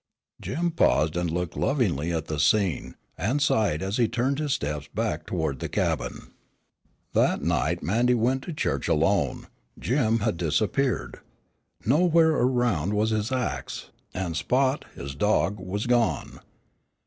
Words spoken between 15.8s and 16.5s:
gone.